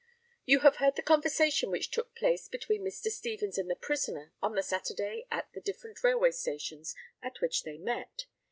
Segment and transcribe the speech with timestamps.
[0.45, 3.11] You have heard the conversation which took place between Mr.
[3.11, 7.77] Stevens and the prisoner on the Saturday at the different railway stations at which they
[7.77, 8.25] met.